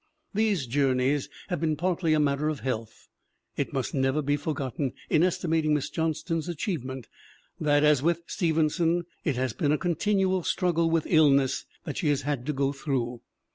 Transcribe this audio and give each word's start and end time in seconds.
These 0.33 0.65
jour 0.65 0.95
neys 0.95 1.29
have 1.49 1.61
been 1.61 1.75
partly 1.75 2.15
a 2.15 2.19
matter 2.19 2.49
of 2.49 2.61
health. 2.61 3.07
It 3.55 3.71
must 3.71 3.93
never 3.93 4.23
be 4.23 4.35
forgotten 4.35 4.93
in 5.11 5.21
estimating 5.21 5.75
Miss 5.75 5.91
Johnston's 5.91 6.49
achievement 6.49 7.07
that, 7.59 7.83
as 7.83 8.01
with 8.01 8.23
Stevenson, 8.25 9.05
it 9.23 9.35
has 9.35 9.53
been 9.53 9.71
a 9.71 9.77
con 9.77 9.93
tinual 9.93 10.43
struggle 10.43 10.89
with 10.89 11.05
illness 11.07 11.65
that 11.83 11.97
she 11.97 12.07
has 12.09 12.23
had 12.23 12.47
to 12.47 12.51
go 12.53 12.71
through. 12.71 13.21